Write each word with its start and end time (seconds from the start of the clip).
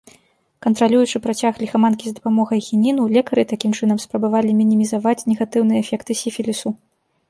Кантралюючы 0.65 1.21
працяг 1.25 1.59
ліхаманкі 1.65 2.05
з 2.09 2.15
дапамогай 2.17 2.59
хініну, 2.69 3.03
лекары 3.19 3.43
такім 3.55 3.71
чынам 3.79 3.97
спрабавалі 4.09 4.51
мінімізаваць 4.65 5.19
негатыўныя 5.33 5.79
эфекты 5.89 6.11
сіфілісу. 6.25 6.69